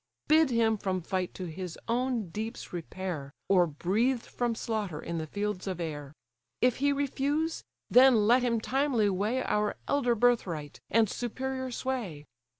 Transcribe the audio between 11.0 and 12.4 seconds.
superior sway.